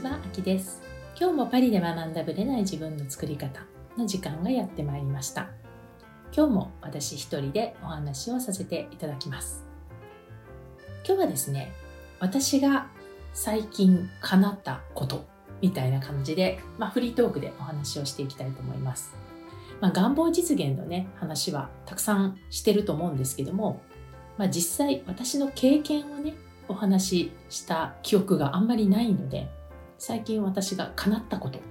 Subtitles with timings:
[0.00, 0.80] ちは、あきです。
[1.14, 3.60] 今日もパリで学んだぶれない自分の作り方
[3.98, 5.50] の時間がやってまいりました。
[6.34, 9.66] 今日も私一人でお話をさせていただきます。
[11.06, 11.72] 今日はですね、
[12.18, 12.86] 私が
[13.34, 15.26] 最近叶ったこと
[15.60, 19.14] みたいな感じで、まあ、フリートークでお話をしていきたいと思います。
[19.82, 23.82] まあ、願望実現のね、話はたくさんしてると思うんですけども、
[24.38, 26.36] まあ、実際私の経験をね、
[26.68, 29.50] お話しした記憶があんまりないので、
[30.00, 31.62] 最近私が叶ったことっ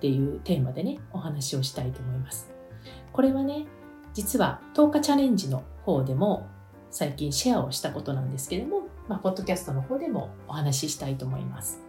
[0.00, 2.50] ていうテーマでね、お話をしたいと思います。
[3.10, 3.66] これはね、
[4.12, 6.46] 実は10日チャレンジの方でも
[6.90, 11.80] 最近シェアをしたことなんですけども、まあ、ポッドキャストの方でもお話ししたいと思います。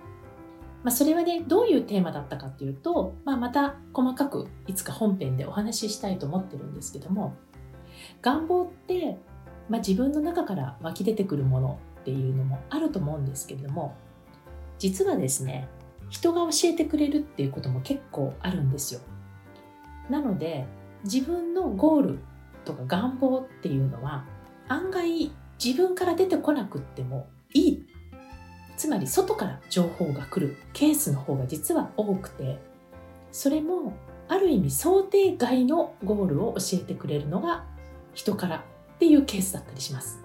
[0.82, 7.36] まあ、それはね、どういうテーマだったかっていうと、まあ、また細かくいつか本編でお話ししたいと思ってるんですけども、
[8.22, 9.18] 願望って、
[9.68, 13.98] まあ、自分の中から湧き出てくるものっていうのもあると思うんですけれども、
[14.80, 15.68] 実はですね、
[16.12, 19.00] 人が教えてくれるっていうことも結構あるんですよ。
[20.10, 20.68] なので、
[21.04, 22.20] 自分のゴール
[22.66, 24.26] とか願望っていうのは
[24.68, 25.32] 案外
[25.64, 27.86] 自分から出てこなくってもいい
[28.78, 32.60] つまり外から情報が来るケースの方が実は多くて
[33.32, 33.94] それも
[34.28, 37.66] ある意味想定外のゴールを教えてくれるのが
[38.14, 38.62] 人からっ
[39.00, 40.20] ていうケースだったりします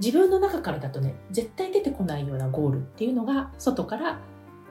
[0.00, 4.20] 自分の中からだとね絶対出てこないようなゴールっていうのが外から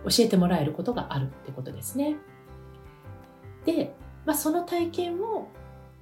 [0.03, 2.15] 教えてもらえることがあるってことですね。
[3.65, 3.93] で
[4.27, 5.47] まあ、その体験を、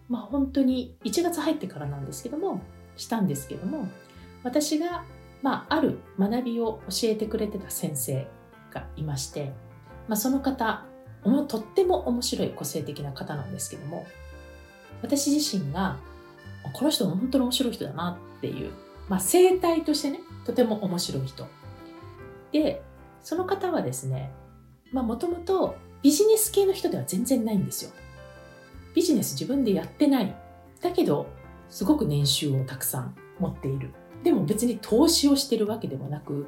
[0.09, 2.59] まあ、本当に1月入ってからなんですけども
[2.97, 3.87] したんですけども
[4.43, 5.05] 私が、
[5.43, 8.27] まあ、ある学びを教えてくれてた先生
[8.71, 9.53] がいまして、
[10.07, 10.83] まあ、その方
[11.47, 14.07] とっても面白い個性的な方なんですけども
[15.03, 15.97] 私自身が
[16.73, 18.71] この人本当に面白い人だなっていう、
[19.07, 21.47] まあ、生態としてねとても面白い人。
[22.51, 22.81] で
[23.25, 24.31] その方はですね
[24.93, 27.91] もともとビジネス系の人では全然ないんですよ
[28.95, 30.33] ビジネス自分でやってない。
[30.81, 31.27] だけど、
[31.69, 33.91] すごく年収をたくさん持っている。
[34.23, 36.47] でも別に投資をしてるわけでもなく、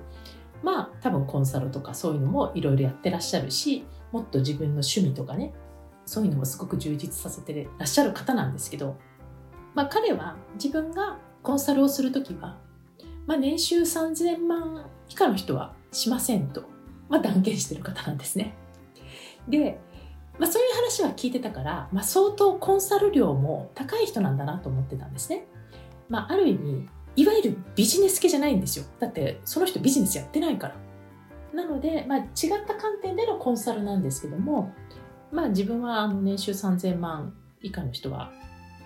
[0.63, 5.53] まあ多分コンサルとかそういうのもいろいろやってらっしゃるし、もっと自分の趣味とかね、
[6.05, 8.97] そういうのもすごく充実させてらっしゃる方なんですけど、
[9.75, 12.57] まあ彼は自分がコンサルをするときは、
[13.25, 16.63] まあ年収3000万以下の人はしませんと、
[17.09, 18.55] まあ断言してる方なんですね。
[19.47, 19.79] で、
[20.39, 25.47] まあ、そういう話は聞いてたから、まあ、相当コンサル料も高い人なんだなと思ってたんですね。
[26.09, 28.85] まあ、ある意味、いわゆるビジネス系じゃないんですよ。
[28.99, 30.75] だって、その人ビジネスやってないから。
[31.53, 32.27] なので、まあ、違っ
[32.67, 34.71] た観点でのコンサルなんですけども、
[35.31, 38.31] まあ、自分はあの年収3000万以下の人は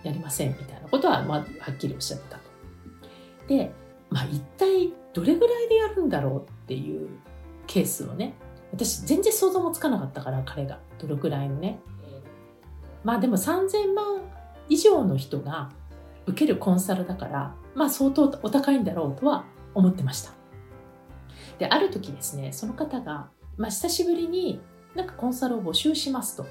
[0.04, 2.44] やりませんみたいなことは、まあ、はっきりおっしゃってたと。
[3.48, 3.74] で、
[4.12, 7.10] まあ、一体どれぐらいでやるんだろうっていう
[7.66, 8.36] ケースをね、
[8.72, 10.80] 私全然想像もつかなかったから彼が。
[11.00, 11.80] どのくらいのね。
[13.04, 14.22] まあでも3000万
[14.70, 15.70] 以上の人が
[16.28, 20.32] 受けるコンサルだからまあ相当お高いんだろうとは思ってました。
[21.58, 24.62] である時ですねその方が、まあ、久しぶりに
[24.96, 26.46] なんかコンサルを募集しますと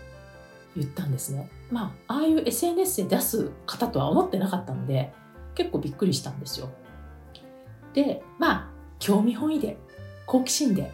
[0.76, 1.48] 言ったんですね。
[1.70, 5.12] まあああいう SNS で出す方とは思ってなかったので
[5.54, 6.68] 結構びっくりしたんですよ。
[7.94, 9.76] でまあ興味本位で
[10.26, 10.92] 好奇心で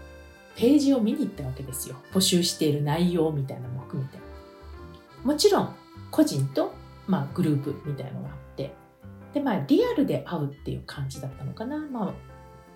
[0.56, 1.96] ページを見に行ったわけですよ。
[2.12, 4.18] 募集している内容みたいなのも含めて。
[5.22, 5.74] もちろん、
[6.10, 6.72] 個人と、
[7.06, 8.72] まあ、グループみたいなのがあって、
[9.34, 11.78] で、まあ、リアルで会うっていう感じだったのかな。
[11.78, 12.14] まあ、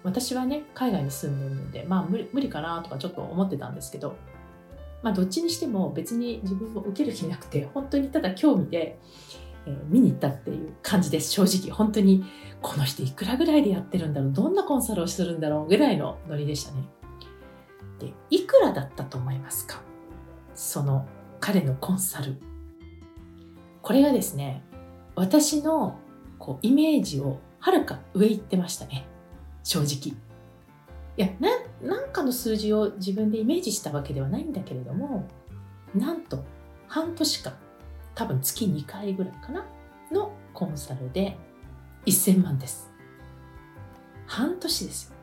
[0.03, 4.16] 私はね、海外に住んでるので、まあ無理、無理かなとかちょっと思ってたんですけど、
[5.02, 8.98] まあ、どっちにしても別に自分も受ける気なくて、本当にただ興味で、
[9.66, 11.31] えー、見に行ったっていう感じです。
[11.31, 12.25] 正直、本当に、
[12.62, 16.88] この人いくらぐらいでやってるんだろう、どんなコンサルをするんだろうぐらいのノリでしたね。
[17.99, 19.82] でいくらだったと思いますか？
[20.54, 21.06] その
[21.38, 22.37] 彼のコンサル
[23.82, 24.62] これがですね
[25.14, 25.99] 私の
[26.38, 29.06] こうイメージをはるか上行ってましたね
[29.62, 30.17] 正直
[31.17, 31.29] いや
[31.82, 35.29] なんかの数字を自分でイメージしたわけではないんだけれども
[35.94, 36.43] なんと
[36.88, 37.52] 半年間
[38.14, 39.64] 多分月2回ぐらいかな？
[40.12, 41.36] のコンサルで
[42.06, 42.90] 1000万です
[44.26, 45.16] 半年ですよ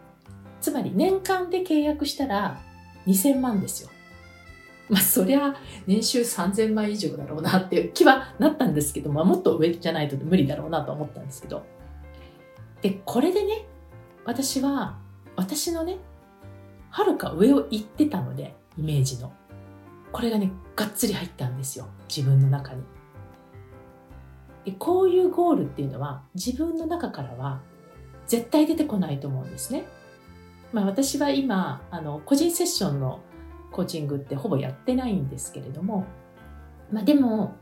[0.61, 2.61] つまり年間で契約したら
[3.05, 3.89] 2000万ですよ。
[4.89, 5.55] まあそりゃ
[5.85, 11.65] 年収3000万以上だろうなっていう気はなったんですけど、まあ、もっと上じゃないと無理だろうなと思ったんですけど。
[12.81, 13.65] で、これでね、
[14.25, 14.97] 私は
[15.35, 15.97] 私のね、
[16.89, 19.33] はるか上を行ってたので、イメージの。
[20.11, 21.87] これがね、がっつり入ったんですよ。
[22.07, 22.83] 自分の中に。
[24.65, 27.61] でこういうゴールっていうのは自分の中からは
[28.25, 29.85] 絶対出てこないと思うんですね。
[30.73, 33.21] まあ、私は今あの個人セッションの
[33.71, 36.05] コーチングってほぼやってないんですけれども、
[36.91, 37.55] まあ、でも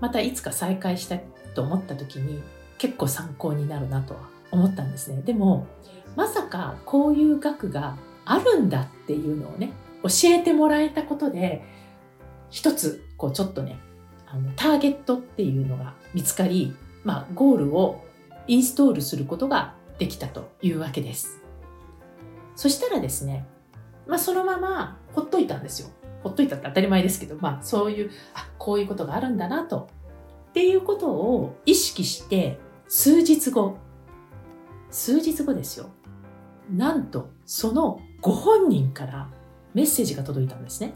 [0.00, 2.40] またいつか再開したいと思った時に
[2.78, 4.20] 結構参考になるなとは
[4.52, 5.66] 思ったんですねでも
[6.14, 9.72] まさかこういう額があるんだっていうのをね
[10.02, 11.64] 教えてもらえたことで
[12.52, 13.80] 一つこうちょっとね
[14.26, 18.04] あのターゲットっていうのが見つかり、まあ、ゴールを
[18.46, 21.40] インストールすることができたというわけです。
[22.54, 23.46] そしたらですね、
[24.06, 25.88] まあ、そのままほっといたんですよ。
[26.22, 29.88] ほっといたって当たり前ですけど、まあ、そういう、あ、こういうことがあるんだなと。
[30.50, 33.76] っていうことを意識して、数日後、
[34.90, 35.90] 数日後ですよ。
[36.70, 39.28] なんと、そのご本人から
[39.74, 40.94] メッセージが届いたんですね。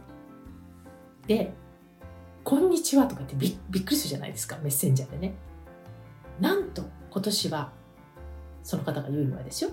[1.27, 1.53] で、
[2.45, 5.35] こんにちはとかってびびっくりするじゃないですか、メッセンジャーでね。
[6.41, 7.73] なんと、今年は、
[8.63, 9.71] その方が言うにはですよ。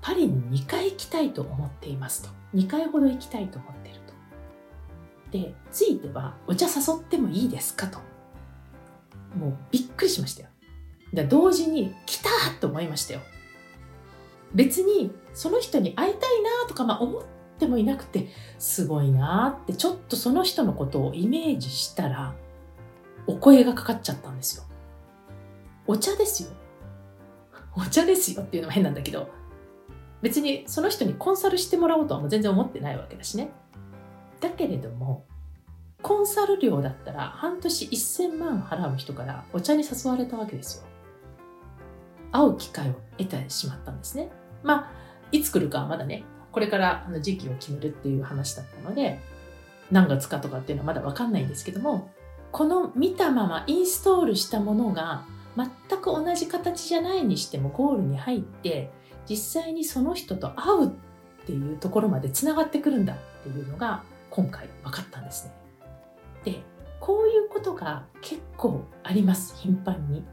[0.00, 2.28] パリに2回行きたいと思っていますと。
[2.54, 4.14] 2回ほど行きたいと思っていると。
[5.30, 7.98] で、ついては、お茶誘ってもいいですかと。
[9.34, 10.48] もうびっくりしましたよ。
[11.12, 12.28] で同時に、来た
[12.60, 13.20] と思いましたよ。
[14.54, 17.22] 別に、その人に会いたいなとか、まあ思っ
[17.58, 18.28] てもいなくて、
[18.58, 22.34] すごいなって、ちょっとその人のことをイメージしたら、
[23.26, 24.64] お声がかかっちゃったんですよ。
[25.86, 26.50] お茶ですよ。
[27.76, 29.28] お茶ですよっていうのも変なんだけど、
[30.22, 33.50] 別にその人にコンサルしてもらおうとはもう全然思ってないわけだしね。
[34.40, 35.26] だけれども、
[36.02, 40.84] コンサル料だったら半年1000万払う人からお茶に誘われたわけですよ。
[42.32, 44.30] 会う機会を得てしまったんですね。
[44.62, 44.90] まあ、
[45.32, 49.20] いつ来るかはまだね、これから時期を決めるっていう話だったので、
[49.90, 52.10] 何月かとかっていうのはまだわかんないんですけども、
[52.52, 55.24] この見たままインストールしたものが
[55.56, 58.90] 全く同じ形じゃないにしてもゴールに入って
[59.28, 60.90] 実際にその人と会うっ
[61.46, 65.52] ていうところまでつながってくるんだっていうのが今回分かったんですね。
[66.44, 66.62] で
[67.00, 70.24] こういうことが結構あります頻繁に。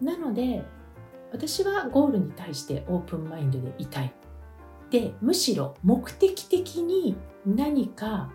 [0.00, 0.64] なので
[1.32, 4.12] 私はゴールに対してオープンマインドでいたい。
[4.94, 8.30] でむしろ目的的に何か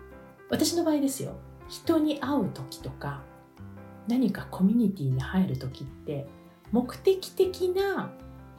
[0.50, 1.38] 私の場合ですよ。
[1.70, 3.22] 人に会う時とか
[4.06, 6.26] 何かコミュニティに入る時って
[6.70, 8.12] 目的的な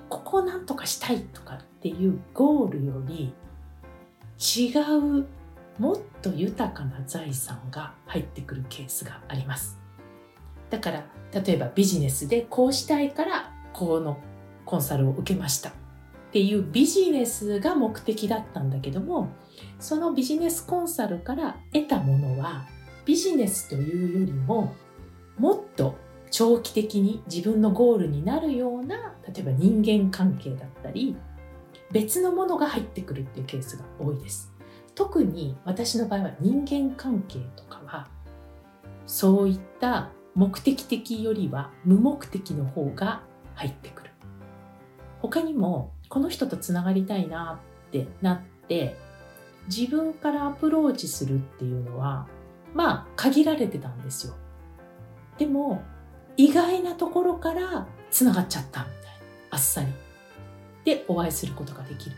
[0.10, 3.36] ここをなんとかしたいとかっていうゴールより
[4.40, 4.74] 違
[5.20, 5.28] う
[5.78, 9.78] もっと豊かな財産が入ってくるケースがあります。
[10.72, 11.06] だから
[11.40, 14.18] 例えばビジネスでこうしたいからこの
[14.66, 15.81] コンサルを受けました。
[16.32, 19.28] っていうビジネスが目的だったんだけども
[19.82, 22.66] そのビジネスコンサルから得たものは
[23.04, 24.74] ビジネスというよりも
[25.38, 25.98] もっと
[26.30, 31.18] 長期的に自分のゴールになるような例えば人間関係だったり
[31.92, 34.54] 別のものが入ってくるっていうケースが多いです。
[34.96, 38.08] 特に私の場合は人間関係とかは
[39.06, 43.24] そういった目的的よりは無目的の方が
[43.56, 44.12] 入ってくる。
[45.20, 48.98] 他にもこの人とつながりたいなってなって
[49.68, 52.28] 自分からアプローチするっていうのは
[52.74, 54.34] まあ限られてたんですよ。
[55.38, 55.82] でも
[56.36, 59.12] 意外なところからつながっちゃったみたいな。
[59.52, 59.88] あっさり。
[60.84, 62.16] でお会いすることができる。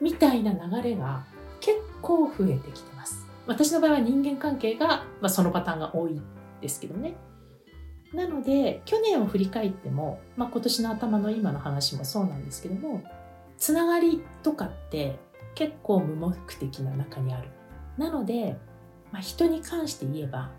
[0.00, 1.24] みたいな流れが
[1.60, 3.24] 結構増えてきてます。
[3.46, 6.20] 私の場合は人間関係が、まあ、そのパターンが多い
[6.60, 7.14] ですけどね。
[8.12, 13.04] なので去年を振り返っても、まあ、今年の頭の今の話もそうなんですけども
[13.58, 15.18] つながりとかって
[15.54, 17.48] 結構無目的な中にある。
[17.96, 18.56] なので、
[19.10, 20.50] まあ、人に関して言えば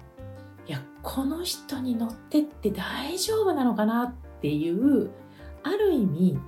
[0.67, 5.11] いやこの人に乗ってって大丈夫なのかなっていう
[5.63, 6.39] ある意味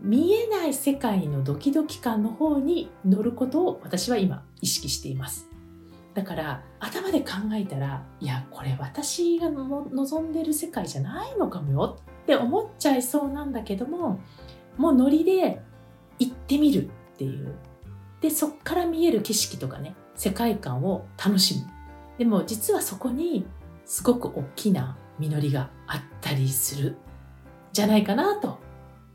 [0.00, 5.48] 見えない世界のドキドキ感の方に乗ることを私は今意識しています。
[6.14, 14.18] だから頭で考えたらいやこれ私が望んでる世界じゃないのかもよって思っちゃいそうなんだけども
[14.76, 15.62] もうノリで
[16.20, 17.56] 行ってみるっていう
[18.20, 21.66] でそっから見える景色とかね世界観を楽しむ
[22.18, 23.46] でも実はそこに
[23.86, 26.96] すごく大きな実りがあったりする
[27.72, 28.58] じゃないかなと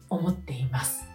[0.10, 1.08] 思っています。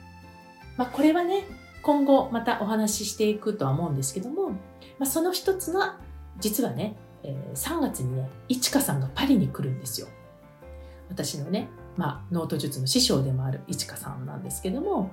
[0.76, 1.44] まあ、これはね
[1.82, 4.56] 今後またお話ししていくとは思うんですけども、ま
[5.00, 5.98] あ、その一つが
[6.38, 10.08] 実はね、え、3月にねいちかさんがパリに来るんですよ。
[11.08, 15.10] 私のね、まあ、ノート術の師匠でもあるいちかさんなんですけども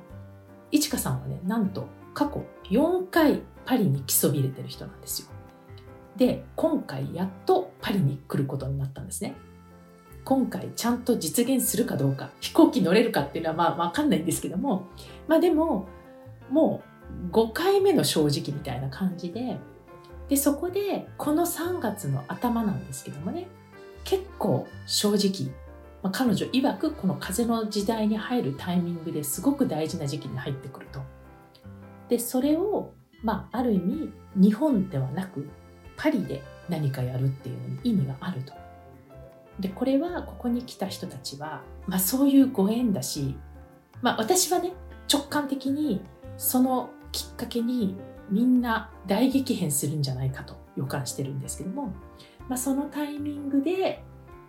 [0.71, 5.27] いちかさんはねなんと過去4回パリに来そびれてる人なんですよ。
[6.17, 9.35] で今回やっとパリに来ることになったんですね
[10.25, 14.87] 今回ちゃんと実現するかどうか飛行機乗れるかっていうのはまあ分かんないんですけども
[15.27, 15.87] まあでも
[16.49, 16.81] も
[17.29, 19.57] う5回目の正直みたいな感じで
[20.27, 23.47] でそこでこの3月の頭なんですけどもね
[24.03, 25.53] 結構正直、
[26.03, 31.01] まあ、彼女曰くこの風の時代に入るタイミングですごく大事な時期に入ってくると。
[32.09, 35.49] でそれを、まあ、ある意味日本ではなく
[35.97, 38.53] パリで何かやるっていうのに意味があると。
[39.59, 43.35] でこれはここに来た人たちは、まあ、そういうご縁だし、
[44.01, 44.73] まあ、私はね
[45.11, 46.01] 直感的に
[46.37, 47.97] そのきっかけに
[48.29, 51.93] みんな大激変するんじゃないかと予感してるんですけども、
[52.47, 54.03] まあ、そのタイミングで、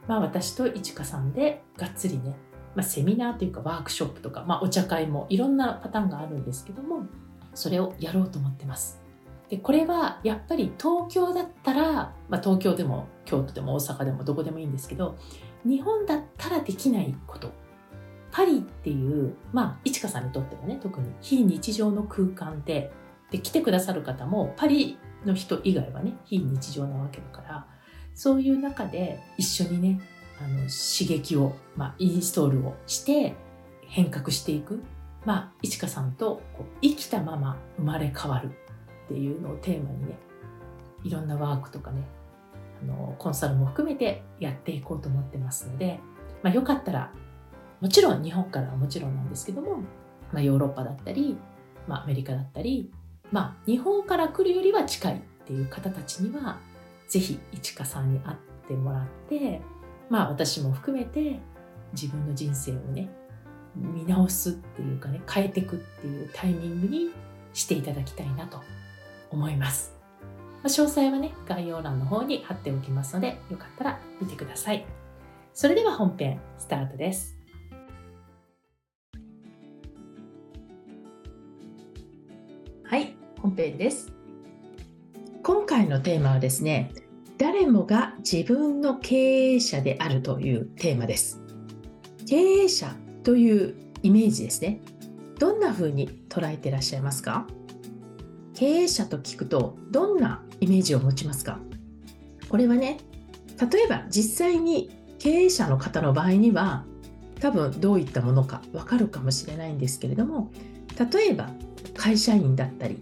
[0.08, 2.34] まあ、私といちかさんでがっつりね、
[2.74, 7.06] まあ、セミナーというかワークショップとか、まあ、お茶会もいろんなパターンがあるんですけども
[7.54, 9.00] それをやろうと思ってます。
[9.48, 15.16] でこれはやっぱり東京だったら、まあ、東京でも京都でも大阪でもどこでもいいんですけど
[15.64, 17.50] 日本だったらできないこと
[18.30, 22.92] パリっていうまあいちかさんにとってはね特に非日常の空間で
[23.30, 27.66] で来てくださる方もパリの人以外はね非日常なわけだから
[28.18, 30.00] そういう中で一緒にね
[30.40, 33.36] あの刺激を、まあ、インストールをして
[33.86, 34.82] 変革していく。
[35.24, 40.18] まあいちかさんとこう生きたまま生まれ変わるっていうのをテーマにね
[41.04, 42.02] いろんなワークとかね
[42.82, 46.00] あのコンサルも含めてやっていこうと思ってますので、
[46.42, 47.12] まあ、よかったら
[47.80, 49.78] もちろん日本からはもちろんなんですけども、
[50.32, 51.36] まあ、ヨーロッパだったり、
[51.86, 52.90] まあ、アメリカだったり、
[53.32, 56.58] まあ、日本から来るよりは近いっていう方たちには
[57.08, 58.36] ぜひいちかさんに会っ
[58.68, 59.60] てもらって、
[60.10, 61.40] まあ、私も含めて
[61.92, 63.08] 自分の人生をね
[63.74, 67.10] 見直すっていうかね変えていくっていうタイミングに
[67.52, 68.60] していただきたいなと
[69.30, 69.98] 思います。
[70.62, 74.84] ま詳細はね、概要欄の方に貼っておきますので、よかったら見てください。
[75.52, 77.36] それでは本編スタートです。
[82.84, 84.17] はい、本編です。
[85.42, 86.92] 今回のテーマはですね、
[87.38, 91.40] 誰もが自分の経営者であるというテーマです。
[92.26, 94.80] 経営者というイメージですね。
[95.38, 97.46] どんな風に捉えていらっしゃいますか？
[98.54, 101.60] 経営者と聞くとどんなイメージを持ちますか？
[102.48, 102.98] これはね
[103.70, 106.84] 例えば実際に経営者の方の場合には
[107.40, 110.50] 多分どういったものかわかるかもしれないんですけれども
[111.12, 111.50] 例えば
[111.96, 113.00] 会社員だったり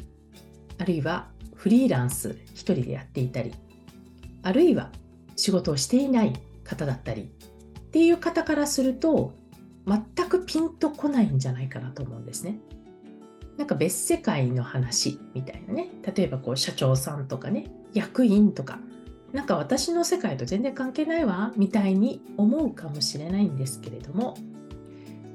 [0.79, 1.29] あるいは
[1.67, 3.53] フリーランス1人でやっていたり
[4.45, 4.93] あるいは
[5.35, 6.33] 仕事をしていない
[6.63, 7.27] 方だったりっ
[7.91, 9.33] ていう方からすると
[9.85, 12.61] 全くピンとこないんじゃないかなと思うんですね。
[13.57, 18.79] なんか別世界の話みたいなね例えばこう社長さんとかね役員とか
[19.33, 24.37] なんか私の世界と全然関係ないわみたいに思うかもしれないんですけれども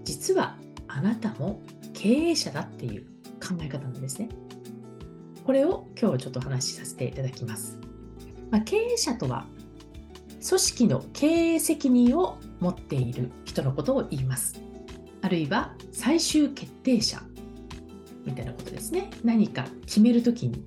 [0.06, 0.56] 実は
[0.88, 1.62] あなたも
[1.94, 3.04] 経営者だっていう
[3.46, 4.30] 考え方なんですね。
[5.46, 7.78] これを今日ちょっとお話しさせていただきます。
[8.50, 9.46] まあ、経営者とは
[10.48, 14.62] 組織の経営責任を持っている人のことを言います。
[15.22, 17.22] あるいは最終決定者
[18.26, 19.10] みたいなことですね。
[19.24, 20.64] 何か決める時に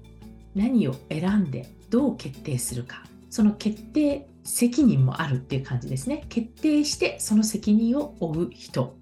[0.54, 3.04] 何を選んでどう決定するか。
[3.30, 6.24] その決定責任もあるっていう感じですね。
[6.28, 8.96] 決定してその責任を負う人。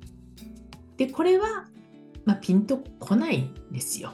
[0.96, 1.66] でこれは、
[2.24, 4.12] まあ、ピンとこないんですよ。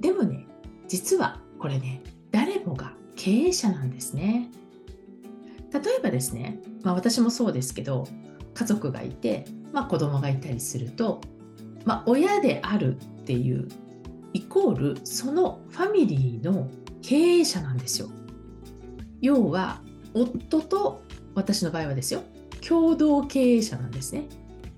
[0.00, 0.47] でもね
[0.88, 4.50] 実はこれね誰もが経営者なんですね
[5.72, 8.08] 例えばですね、まあ、私もそうですけど
[8.54, 11.20] 家族がいて、まあ、子供がいたりすると、
[11.84, 13.68] まあ、親であるっていう
[14.32, 16.68] イコールそのファミリーの
[17.02, 18.10] 経営者なんですよ。
[19.20, 19.80] 要は
[20.14, 21.02] 夫と
[21.34, 22.22] 私の場合はですよ
[22.66, 24.28] 共同経営者なんですね。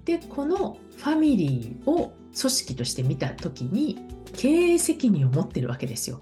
[0.04, 3.98] でこのファミリーを組織として見た時に
[4.32, 6.20] 経営責任を持ってるわけですよ。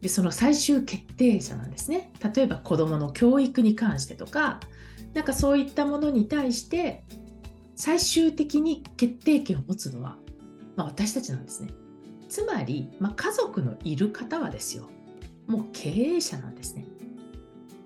[0.00, 2.12] でその最終決定者なんですね。
[2.34, 4.60] 例えば子どもの教育に関してとか
[5.14, 7.04] なんかそういったものに対して
[7.74, 10.16] 最終的に決定権を持つのは
[10.76, 11.70] まあ、私たちなんですね。
[12.28, 14.88] つまり、まあ、家族のいる方はですよ、
[15.46, 16.86] もう経営者なんですね。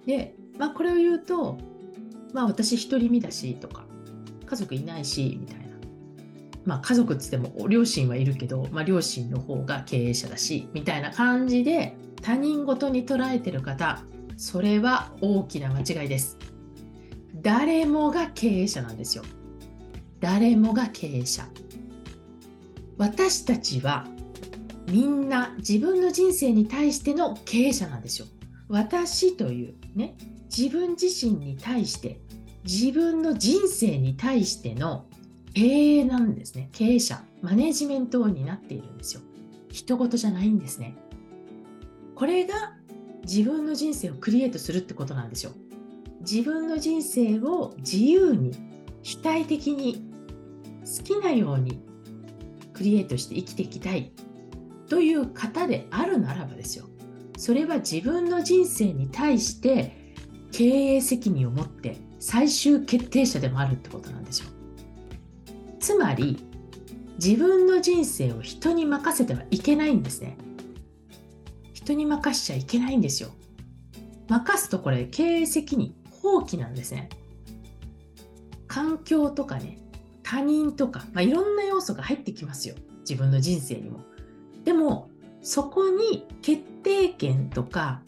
[0.06, 1.56] で、まあ、これを言うと、
[2.34, 3.86] まあ、私独り身だしとか、
[4.44, 5.69] 家族いないしみたいな。
[6.64, 14.02] まあ、家族っつっても両親はいるけど、まあ、両親の方が経営者だしみたいな感じで他人事に捉えてる方
[14.36, 16.38] それは大きな間違いです。
[17.42, 19.24] 誰もが経営者なんですよ。
[20.18, 21.46] 誰もが経営者。
[22.96, 24.06] 私たちは
[24.88, 28.26] みんな自分の人生に対しての経営者なんですよ。
[28.68, 30.16] 私というね
[30.54, 32.20] 自分自身に対して
[32.64, 35.06] 自分の人生に対しての
[35.54, 36.68] 経営なんですね。
[36.72, 37.22] 経営者。
[37.42, 39.22] マネジメントを担っているんですよ。
[39.70, 40.96] 人事じゃないんですね。
[42.14, 42.74] これが
[43.22, 45.52] 自分の人生をクリエイトするってことなんですよ。
[46.20, 48.52] 自分の人生を自由に
[49.02, 50.04] 主体的に
[50.84, 51.80] 好きなように
[52.72, 54.12] クリエイトして生きていきたい。
[54.88, 56.86] という方であるならばですよ。
[57.38, 60.14] それは自分の人生に対して
[60.52, 64.50] 経営責任を持って最終決定者でもあるってことなんですよ。
[65.80, 66.44] つまり
[67.22, 70.36] 自分の人生を人に任せてはいけないんですね。
[71.72, 73.30] 人に任しちゃいけないんですよ。
[74.28, 77.08] 任すとこれ経営責任放棄なんですね。
[78.68, 79.78] 環境とかね
[80.22, 82.76] 他人とか、まあ、いろんな要素が入ってきますよ。
[83.00, 84.00] 自分の人生にも。
[84.64, 85.10] でも
[85.42, 88.02] そこに決定権とか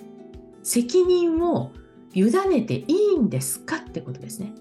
[0.62, 1.72] 責任を
[2.14, 4.52] 委ねていいんですかってことですね。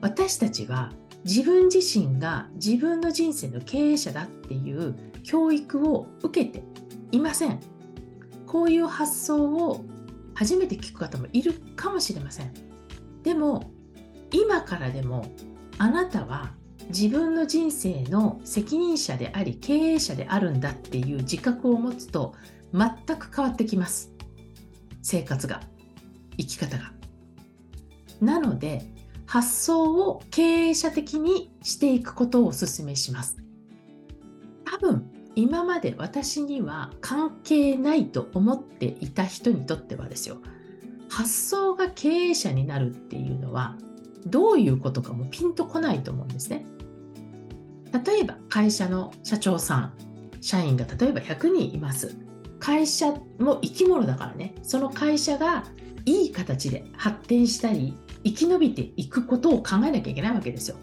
[0.00, 0.92] 私たちは
[1.24, 6.62] 自分自身が自分の人生の経営者だっていう教育を受けて
[7.12, 7.60] いません。
[8.46, 9.84] こういう発想を
[10.34, 12.52] 初めて聞く方もいるかもしれません。
[13.22, 13.70] でも
[14.30, 15.26] 今からでも
[15.78, 16.52] あなたは
[16.88, 22.34] 自分の人生の責任者であり経営者であるんだっていう自覚を持つと
[22.72, 24.12] 全く変わってきます
[25.02, 25.62] 生活が
[26.36, 26.92] 生き方が
[28.20, 28.82] なので
[29.26, 33.36] 発想を経営者的にしていくことをお勧めします。
[34.64, 40.38] 多分今まで私には関係ないと思っていた人にとってはですよ。
[41.08, 43.76] 発想が経営者になるっていうのは
[44.26, 46.66] どういうことかもピンとこないと思うんですね。
[48.04, 49.94] 例えば会社の社長さん
[50.40, 52.16] 社員が例えば100人います。
[52.58, 54.54] 会社も生き物だからね。
[54.62, 55.64] その会社が
[56.06, 60.76] いい形で発展したり生き延びていくことを考えなきゃいけないわけですよ。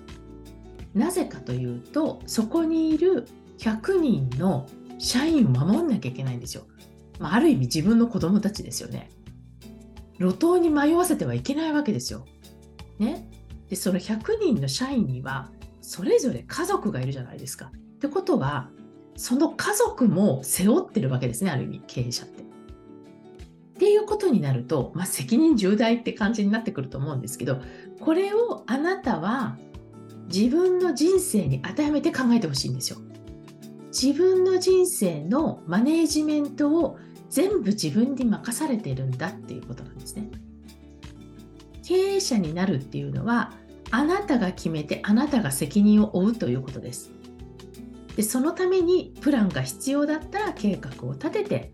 [0.94, 3.28] なぜかというとそこにいる
[3.58, 4.68] 100人の
[5.00, 6.64] 社員を守んなきゃいけないんですよ、
[7.18, 9.10] まあ、ある意味自分の子供たちですよね。
[10.20, 12.26] 路頭に迷わせてはいけないわけですよ。
[13.00, 13.28] ね？
[13.70, 15.50] でその100人の社員には
[15.82, 17.72] それぞれ家族がいるじゃないですか。
[17.74, 18.70] ってことは
[19.16, 22.41] その家族も背負ってるわけですねある意味経営者って。
[24.02, 27.62] っていうことになると、まあ、責任重大って感じになってくると思うんですけど
[28.00, 29.58] これをあなたは
[30.34, 32.98] 自分の人生に当てはめて考えてほしいんですよ。
[33.92, 36.98] 自分の人生のマネージメントを
[37.30, 40.32] 全部自分に任されてるんだっていうことなんですね。
[41.84, 43.52] 経営者になるっていうのは
[43.92, 47.12] あなたが決めてあなたが責任を負うということです。
[48.16, 51.74] でそのためにプランが必要だったら計画を立てて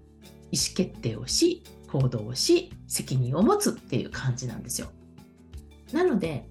[0.52, 4.88] 意思決定をし行動をし責任を持つっていう感じなんですよ。
[5.94, 6.48] なので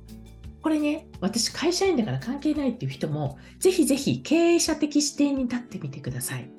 [0.62, 6.50] これね私会社員だから関係ないっていう人もぜひぜひ経営者的視点に立ってみてください。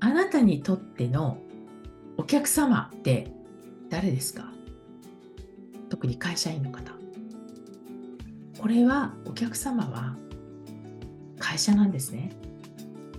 [0.00, 1.38] あなたにとっての
[2.16, 3.30] お客様って
[3.90, 4.50] 誰ですか？
[5.88, 6.92] 特に会社員の方。
[8.58, 10.16] これはお客様は
[11.38, 12.32] 会社なんですね。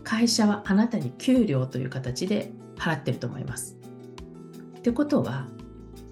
[0.04, 3.78] 会社はあなたに給料という形で払ってると思います。
[4.82, 5.48] ってことは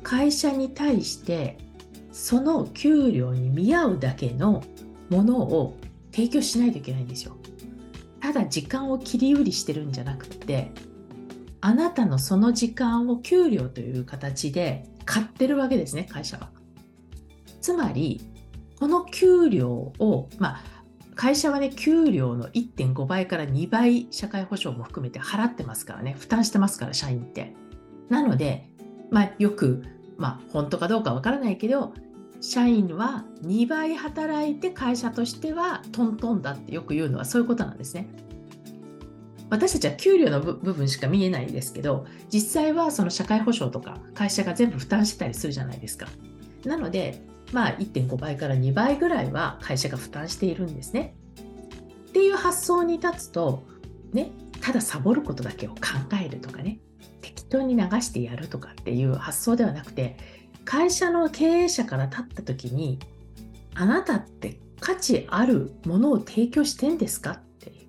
[0.04, 1.58] 会社に対して
[2.12, 4.64] その給料に見合うだけの
[5.10, 5.76] ものを
[6.12, 7.36] 提供しないといけないんですよ。
[8.20, 10.72] ただ時間を切り売りしてるんじゃなくて
[11.62, 16.50] あなたのその時間を給料という形で買ってるわけですね会社は。
[17.62, 18.22] つまり
[18.80, 20.64] この給料を、まあ、
[21.16, 27.54] 会社はね、給料の1.5倍から2倍社会保障も含めて払ってますからね、負担してますから、社員って。
[28.10, 28.70] なので、
[29.12, 29.84] まあ、よく、
[30.18, 31.94] まあ、本当かどうかわからないけど、
[32.42, 38.08] 社員は2倍働いて会社としてはトントンだってよく言うのはそういうことなんですね。
[39.50, 46.08] 私たちは給料の部分しか見えないですけど実際はその社会保障とか会社が全部負担してたりするじゃないですか。
[46.64, 51.16] なのでまあ、1.5倍から2倍ぐらいは会社が負担しているんですね。
[52.10, 53.64] っていう発想に立つと、
[54.14, 55.78] ね、ただサボることだけを考
[56.24, 56.80] えるとかね
[57.30, 60.18] 適当に流してやるとかっていう発想ではなくて
[60.66, 63.00] 会社の経営者から立った時に
[63.76, 67.88] あなたって価値あるものを提供してんですかっていう。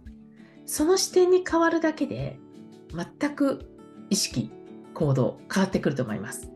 [0.67, 2.39] その視点に変わるだけで
[3.19, 3.77] 全く
[4.11, 4.51] 意識
[4.95, 6.51] 行動変わってくると思います。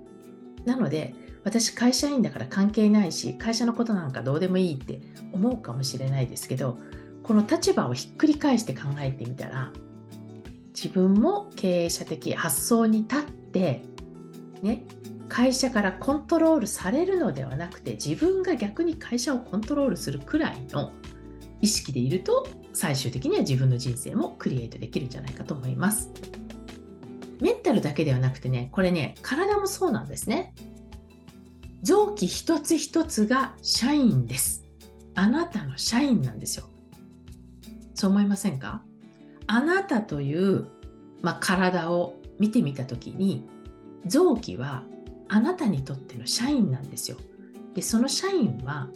[0.66, 5.01] なので私会社員だから関係ないし会社のことなんかどうでもいいって
[5.33, 6.79] 思うかもしれないですけど
[7.23, 9.73] この立場をひっくり返して考えてみたら
[10.75, 13.83] 自分も経営者的発想に立って
[14.63, 14.85] ね
[15.29, 20.93] 会社からコントロールされるのではなくて自分が逆に会社をコントロールするくらいの
[21.61, 26.11] 意識でいると最終的には自分の人生もクリエイトできるんじゃないかと思います。
[27.41, 30.55] メンタルだけではなくてね、これね、体もそうなんですね。
[31.83, 34.65] 臓器一つ一つが社員です。
[35.15, 36.69] あなたの社員なんですよ。
[37.95, 38.83] そう思いませんか？
[39.55, 40.67] あなたという、
[41.23, 43.49] まあ、体を見てみた時に
[44.05, 44.83] 臓器は
[45.29, 47.17] あなたにとっての社員なんですよ。
[47.73, 48.88] でその社員は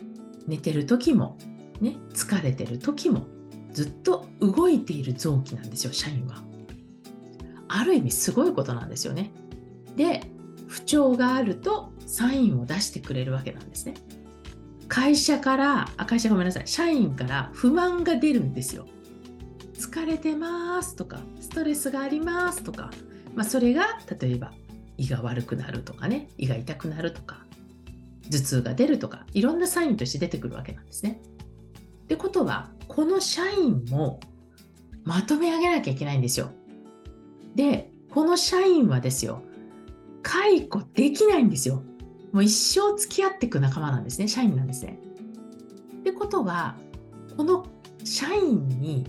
[0.48, 1.38] 寝てる時も、
[1.80, 3.28] ね、疲れてる時も
[3.72, 6.42] ずっと動いている臓器なんですよ社員は。
[7.68, 9.30] ある意味すごいことなんですよね。
[9.94, 10.22] で
[10.66, 13.94] 不調があるとサインを出してくれるわけなんですね。
[14.88, 18.88] 会社からあ会社ごめんなさい社員から不満が出るんですよ。
[19.78, 22.90] 疲れてますとかストレスがありますとか、
[23.34, 24.52] まあ、それが例えば
[24.96, 27.44] 胃が悪くなるとかね胃が痛くなるとか
[28.30, 31.20] 頭痛が出るとかいろんなサインとして出てくるわけなんですね。
[32.02, 34.20] ってことはこの社員も
[35.04, 36.50] まとめ上げなきゃいけないんですよ。
[37.54, 39.42] でこの社員はですよ
[40.22, 41.82] 解雇できないんですよ。
[42.32, 44.98] もう一生付き合っていく仲間なんですね社員なんですね。
[46.00, 46.76] ってことは
[47.36, 47.66] この
[48.04, 49.06] 社員に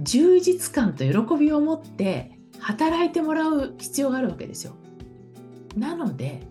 [0.00, 4.74] 充実感と喜びを持って働いてもらう必要があるわけですよ。
[5.76, 6.42] なので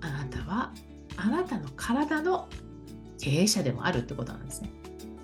[0.00, 0.72] あなたは
[1.16, 2.48] あなたの体の
[3.18, 4.70] 経営者でもあるってことなんですね。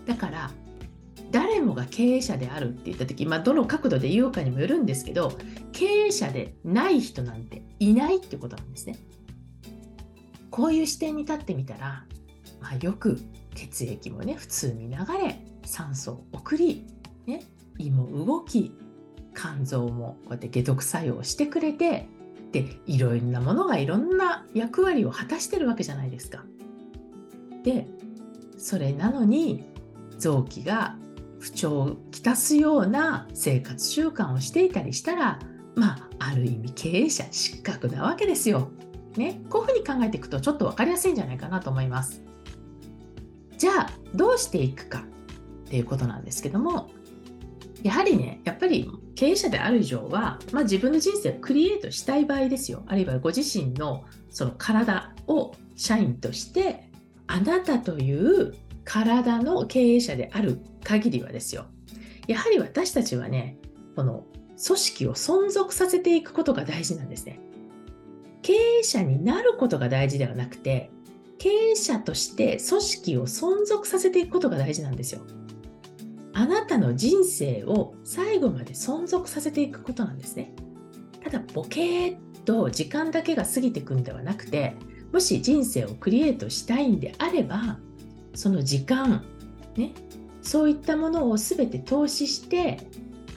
[0.07, 0.51] だから
[1.31, 5.39] 誰もが経営者であるって言った時、まあ、どの角度で言うかにもよるんですけど
[5.73, 8.99] 経営者でない人なんていないってことなんですね。
[10.51, 12.05] こういう視点に立ってみたら、
[12.61, 13.19] まあ、よく
[13.55, 16.87] 血液もね普通に流れ酸素を送り、
[17.27, 17.43] ね、
[17.79, 18.73] 胃も動き
[19.35, 22.09] 肝臓もこうやって解毒作用してくれて
[22.53, 26.45] でいろんなものがいろんな役割を果たしてるわけじゃないですか。
[27.65, 27.87] で
[28.59, 29.65] それなのに
[30.19, 30.97] 臓器が
[31.41, 35.41] 不調をきたすような生活習慣をしていたりしたら
[35.75, 38.71] まあある意味経営者失格なわけですよ。
[39.17, 42.23] ね、こういうふうに考えていくとちょっと分かりやすいんじゃないかなと思います。
[43.59, 46.91] じゃあどうしていくかっていうことなんですけども
[47.83, 52.83] やはりねやっぱり経営者である以上は、まあ、自分の人生をクリエイトしたい場合ですよ。
[52.87, 56.89] あるいはご自身のその体を社員として
[57.27, 61.67] あなたという体の経営者である限りはですよ。
[62.27, 63.59] やはり私たちはね
[63.97, 64.27] この
[64.65, 67.41] 組織を存続させていくことが大事なんですね。
[68.43, 70.91] 経営者になることが大事ではなくて
[71.39, 75.23] 経営者として組織を存続させていくことが大事なんですよ。
[76.35, 80.55] あなたの人生を最後まで存続させていくことなんですね。
[81.23, 84.75] ただボケーっと時間だけが過ぎていくんではなくて
[85.13, 87.79] もし人生をクリエイトしたいんであれば
[88.35, 89.25] その時間、
[89.77, 89.93] ね、
[90.41, 92.79] そういったものを全て投資して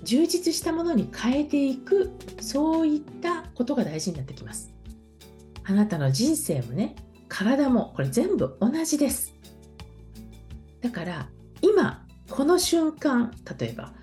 [0.04, 4.72] 充実したものに変えていくそういったことが大事になってきます。
[5.64, 6.96] あなたの人生もね
[7.28, 9.34] 体もこれ全部同じです。
[10.82, 11.30] だから
[11.62, 13.94] 今この瞬間例えば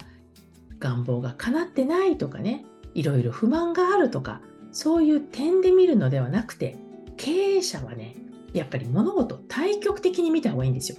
[0.78, 4.40] 願望が叶ってないとかねいろいろ不満があるとか
[4.72, 6.76] そういう点で見るのではなくて
[7.16, 8.16] 経営者はね
[8.52, 10.98] やっぱり物事を対極的に見た方がいいんですよ。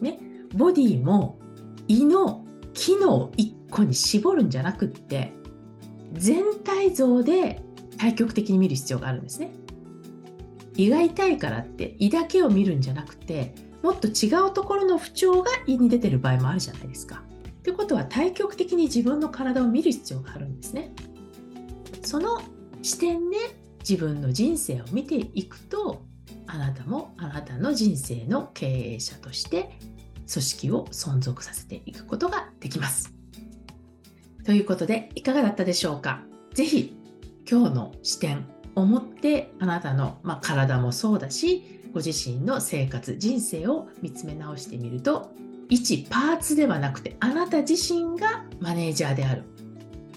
[0.00, 0.20] ね、
[0.54, 1.38] ボディも
[1.88, 5.32] 胃の機能1個に絞るんじゃなくって
[6.12, 7.62] 全体像で
[7.98, 9.52] 対極的に見る必要があるんですね。
[10.76, 17.22] 胃が痛いからって胃だけを見るんじゃなくてもっと違うところの不調が胃に出てる場合もあるじゃないですか。
[17.62, 20.92] ということは対極的に自分の体を見る必要があるんですね。
[22.02, 22.42] その
[22.82, 23.36] 視点で
[23.88, 26.02] 自分の人生を見ていくと
[26.46, 29.70] あなたもあなたの人生の経営者として
[30.32, 33.12] 組織を存続させていくことができます。
[34.44, 36.22] ということでいかがだったでしょうか？
[36.54, 36.96] ぜひ
[37.48, 45.32] 今日の視点を持ってあなたの、まあ、体もそうだしご自身の生活人生を見つめ直してみると
[45.68, 49.44] 一パーツではなくてあなた自身がマネージャーである、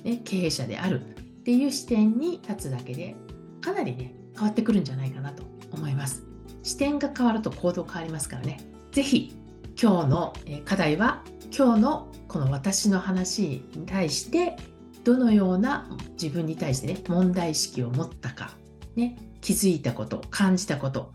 [0.03, 1.03] ね、経営者であるっ
[1.43, 3.15] ていう視点に立つだけで
[3.61, 6.23] かなりね変わってくるんじゃないかなと思います。
[6.63, 8.59] 視点が変わると行動変わりますからね。
[8.91, 9.33] 是非
[9.81, 10.33] 今日の
[10.65, 11.23] 課題は
[11.55, 14.57] 今日のこの私の話に対して
[15.03, 15.87] どのような
[16.21, 18.51] 自分に対してね問題意識を持ったか、
[18.95, 21.13] ね、気づいたこと感じたこと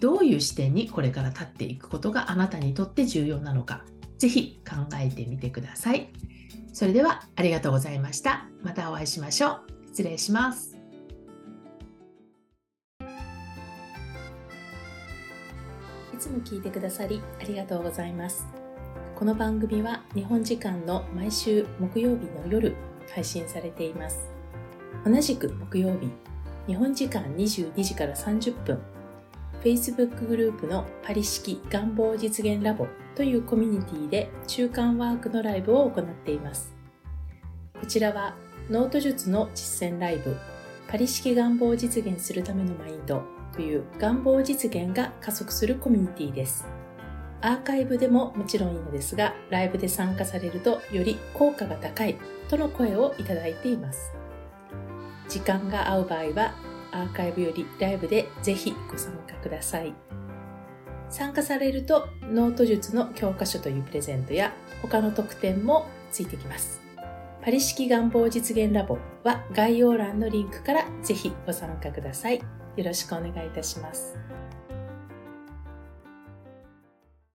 [0.00, 3.84] どういう視点にこれから立っていくことがあなたにとって重要なのか、
[4.18, 6.08] ぜひ考えてみてください。
[6.72, 8.46] それではありがとうございました。
[8.62, 9.62] またお会いしましょう。
[9.88, 10.76] 失礼します。
[16.14, 18.60] いつも聞いてくださりありがとうございます。
[19.20, 22.74] この番組は日本時間の毎週木曜日の夜
[23.14, 24.30] 配信されています
[25.04, 26.08] 同じく木曜日
[26.66, 28.80] 日本時間22時から30分
[29.62, 36.74] Facebook グループのパリ式願望実現ラボというコミュニティで中間ワークのライブを行っています
[37.78, 38.36] こちらは
[38.70, 40.36] ノート術の実践ライブ
[40.88, 46.66] パリ式願望実現するためのマインドという願望実現が加速するコミュニティです。
[47.42, 52.16] アーカイブでももちろんいいのですが、ライブで参加されるとより効果が高い
[52.48, 54.12] との声をいただいています。
[55.28, 56.54] 時間が合う場合は、
[56.92, 59.94] アーカイブよりライブでぜひご参加ください。
[61.08, 66.80] 参加されると、ノート術の教科書というプレゼントや他の特典もついてきます。
[67.42, 72.38] パリ式願望実現ラボは概要欄のリンクからぜひご参加ください。
[72.76, 74.16] よろしくお願いいたします。